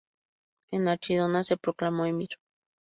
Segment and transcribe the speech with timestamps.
[0.71, 2.29] En Archidona se proclamó emir.